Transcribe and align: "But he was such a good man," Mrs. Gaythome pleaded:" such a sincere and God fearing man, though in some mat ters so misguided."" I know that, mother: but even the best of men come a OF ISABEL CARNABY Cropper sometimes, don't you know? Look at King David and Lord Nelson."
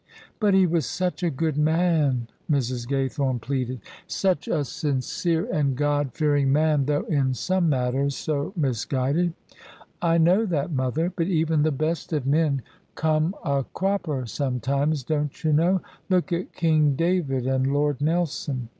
"But 0.39 0.55
he 0.55 0.65
was 0.65 0.87
such 0.87 1.21
a 1.21 1.29
good 1.29 1.59
man," 1.59 2.27
Mrs. 2.49 2.87
Gaythome 2.87 3.39
pleaded:" 3.39 3.81
such 4.07 4.47
a 4.47 4.65
sincere 4.65 5.45
and 5.53 5.75
God 5.75 6.15
fearing 6.15 6.51
man, 6.51 6.85
though 6.87 7.03
in 7.03 7.35
some 7.35 7.69
mat 7.69 7.93
ters 7.93 8.15
so 8.15 8.51
misguided."" 8.57 9.33
I 10.01 10.17
know 10.17 10.47
that, 10.47 10.71
mother: 10.71 11.13
but 11.15 11.27
even 11.27 11.61
the 11.61 11.69
best 11.71 12.13
of 12.13 12.25
men 12.25 12.63
come 12.95 13.25
a 13.25 13.27
OF 13.27 13.35
ISABEL 13.35 13.43
CARNABY 13.43 13.69
Cropper 13.75 14.25
sometimes, 14.25 15.03
don't 15.03 15.43
you 15.43 15.53
know? 15.53 15.81
Look 16.09 16.33
at 16.33 16.51
King 16.53 16.95
David 16.95 17.45
and 17.45 17.71
Lord 17.71 18.01
Nelson." 18.01 18.69